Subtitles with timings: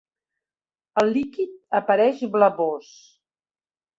[1.01, 1.51] El líquid
[1.81, 2.91] apareix blavós.